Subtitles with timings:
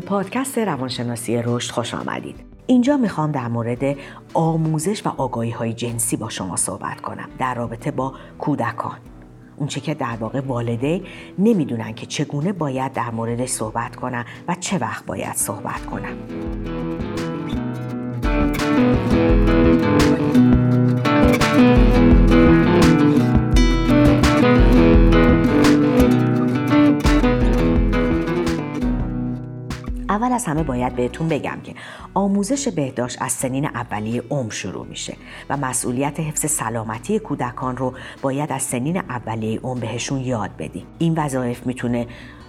[0.00, 2.36] پادکست روانشناسی رشد خوش آمدید.
[2.66, 3.96] اینجا می‌خوام در مورد
[4.34, 8.98] آموزش و آگاهی های جنسی با شما صحبت کنم در رابطه با کودکان.
[9.56, 11.02] اونچه که در واقع والدین
[11.38, 16.16] نمی‌دونن که چگونه باید در موردش صحبت کنن و چه وقت باید صحبت کنن.
[30.18, 31.74] اول از همه باید بهتون بگم که
[32.14, 35.16] آموزش بهداشت از سنین اولیه عمر شروع میشه
[35.50, 41.14] و مسئولیت حفظ سلامتی کودکان رو باید از سنین اولیه عمر بهشون یاد بدیم این
[41.18, 42.06] وظایف می‌تونه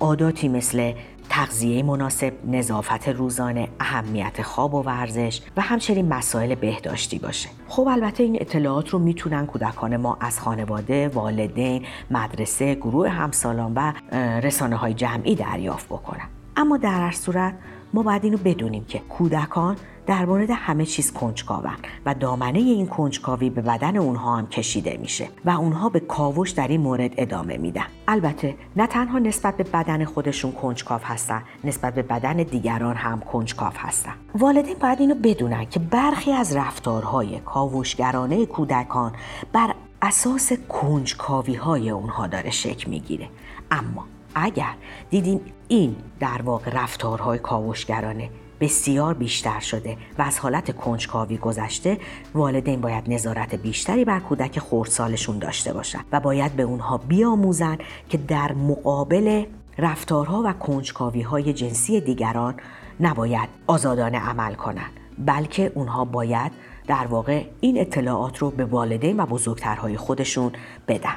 [0.00, 0.92] عاداتی مثل
[1.28, 7.48] تغذیه مناسب، نظافت روزانه، اهمیت خواب و ورزش و همچنین مسائل بهداشتی باشه.
[7.68, 13.92] خب البته این اطلاعات رو می‌تونن کودکان ما از خانواده، والدین، مدرسه، گروه همسالان و
[14.40, 16.28] رسانه های جمعی دریافت بکنن.
[16.56, 17.54] اما در هر صورت
[17.94, 21.76] ما باید اینو بدونیم که کودکان در مورد همه چیز کنجکاون
[22.06, 26.68] و دامنه این کنجکاوی به بدن اونها هم کشیده میشه و اونها به کاوش در
[26.68, 27.84] این مورد ادامه میدن.
[28.08, 33.72] البته نه تنها نسبت به بدن خودشون کنجکاو هستن نسبت به بدن دیگران هم کنجکاو
[33.76, 34.12] هستن.
[34.34, 39.12] والدین باید اینو بدونن که برخی از رفتارهای کاوشگرانه کودکان
[39.52, 43.28] بر اساس کنجکاوی های اونها داره شکل می‌گیره.
[43.70, 44.74] اما اگر
[45.10, 51.98] دیدیم این در واقع رفتارهای کاوشگرانه بسیار بیشتر شده و از حالت کنجکاوی گذشته
[52.34, 58.18] والدین باید نظارت بیشتری بر کودک خردسالشون داشته باشن و باید به اونها بیاموزن که
[58.18, 59.44] در مقابل
[59.78, 62.54] رفتارها و کنجکاوی های جنسی دیگران
[63.00, 66.52] نباید آزادانه عمل کنند بلکه اونها باید
[66.86, 70.52] در واقع این اطلاعات رو به والدین و بزرگترهای خودشون
[70.88, 71.16] بدن.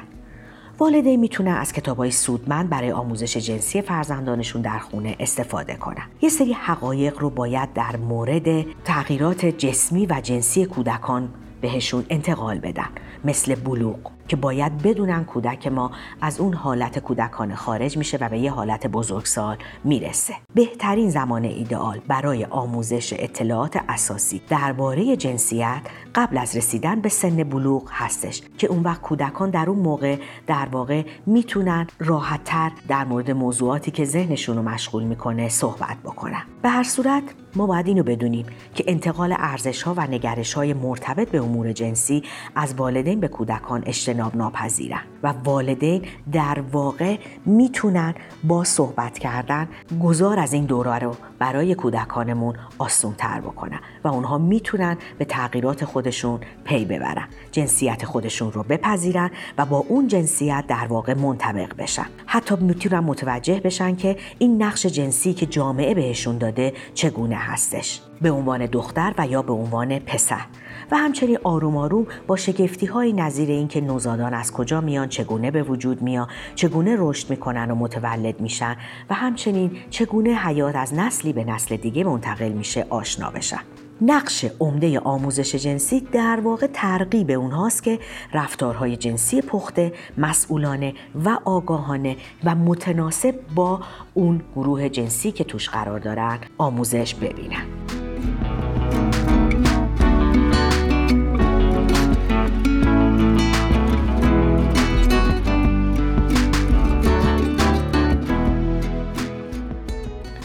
[0.78, 6.06] والدین می‌تونن از های سودمند برای آموزش جنسی فرزندانشون در خونه استفاده کنن.
[6.22, 11.28] یه سری حقایق رو باید در مورد تغییرات جسمی و جنسی کودکان
[11.60, 12.88] بهشون انتقال بدن
[13.24, 13.98] مثل بلوغ
[14.28, 15.90] که باید بدونن کودک ما
[16.20, 20.34] از اون حالت کودکانه خارج میشه و به یه حالت بزرگسال می‌رسه.
[20.54, 25.80] بهترین زمان ایدئال برای آموزش اطلاعات اساسی درباره جنسیت
[26.14, 30.68] قبل از رسیدن به سن بلوغ هستش که اون وقت کودکان در اون موقع در
[30.72, 36.42] واقع می‌تونن راحتتر در مورد موضوعاتی که ذهنشون رو مشغول می‌کنه صحبت بکنن.
[36.62, 37.22] به هر صورت
[37.56, 42.22] ما باید اینو بدونیم که انتقال ارزش ها و نگرش های مرتبط به امور جنسی
[42.54, 43.82] از والدین به کودکان
[44.14, 46.02] اجتناب ناپذیرن و والدین
[46.32, 48.14] در واقع می‌تونن
[48.44, 49.68] با صحبت کردن
[50.02, 55.84] گذار از این دوره رو برای کودکانمون آسون تر بکنن و اونها می‌تونن به تغییرات
[55.84, 62.06] خودشون پی ببرن جنسیت خودشون رو بپذیرن و با اون جنسیت در واقع منطبق بشن.
[62.26, 68.00] حتی می‌تونن متوجه بشن که این نقش جنسی که جامعه بهشون داده چگونه هستش.
[68.20, 70.46] به عنوان دختر و یا به عنوان پسر.
[70.90, 75.62] و همچنین آروم آروم با شگفتی های نظیر اینکه نوزادان از کجا میان چگونه به
[75.62, 78.76] وجود میان چگونه رشد می‌کنن و متولد میشن
[79.10, 83.60] و همچنین چگونه حیات از نسلی به نسل دیگه منتقل میشه آشنا بشن
[84.00, 87.98] نقش عمده آموزش جنسی در واقع ترغیب اونهاست که
[88.32, 93.80] رفتارهای جنسی پخته، مسئولانه و آگاهانه و متناسب با
[94.14, 97.83] اون گروه جنسی که توش قرار دارن آموزش ببینن.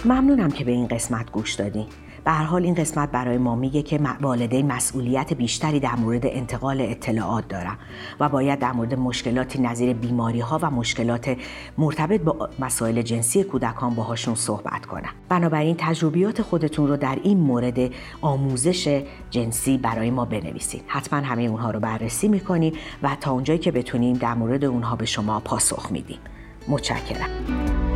[0.05, 1.85] ممنونم که به این قسمت گوش دادین.
[2.25, 6.81] به هر حال این قسمت برای ما میگه که والدین مسئولیت بیشتری در مورد انتقال
[6.81, 7.77] اطلاعات دارن
[8.19, 11.37] و باید در مورد مشکلاتی نظیر بیماری ها و مشکلات
[11.77, 17.79] مرتبط با مسائل جنسی کودکان باهاشون صحبت کنن بنابراین تجربیات خودتون رو در این مورد
[18.21, 22.73] آموزش جنسی برای ما بنویسید حتما همه اونها رو بررسی می‌کنیم
[23.03, 26.19] و تا اونجایی که بتونیم در مورد اونها به شما پاسخ میدیم.
[26.67, 27.88] متشکرم.